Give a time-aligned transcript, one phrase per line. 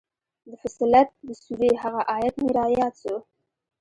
[0.47, 3.15] د فصلت د سورې هغه ايت مې راياد سو.